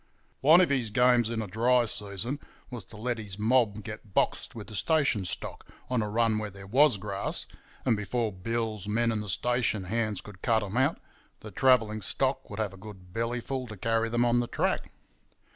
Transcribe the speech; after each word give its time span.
One 0.39 0.61
of 0.61 0.71
his 0.71 0.89
games 0.89 1.29
in 1.29 1.43
a 1.43 1.47
dry 1.47 1.85
season 1.85 2.39
was 2.71 2.85
to 2.85 2.97
let 2.97 3.19
his 3.19 3.37
mob 3.37 3.83
get 3.83 4.15
boxed 4.15 4.55
with 4.55 4.65
the 4.65 4.73
station 4.73 5.25
stock 5.25 5.67
on 5.91 6.01
a 6.01 6.09
run 6.09 6.39
where 6.39 6.49
there 6.49 6.65
was 6.65 6.97
grass, 6.97 7.45
and 7.85 7.95
before 7.95 8.31
Bill's 8.31 8.87
men 8.87 9.11
and 9.11 9.21
the 9.21 9.29
station 9.29 9.83
hands 9.83 10.19
could 10.21 10.41
cut 10.41 10.63
'em 10.63 10.75
out, 10.75 10.99
the 11.41 11.51
travelling 11.51 12.01
stock 12.01 12.49
would 12.49 12.57
have 12.57 12.73
a 12.73 12.77
good 12.77 13.13
bellyful 13.13 13.67
to 13.67 13.77
carry 13.77 14.09
them 14.09 14.25
on 14.25 14.39
the 14.39 14.47
track. 14.47 14.89